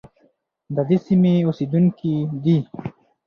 [0.75, 2.13] د دې سیمې اوسیدونکي
[2.43, 2.57] دي.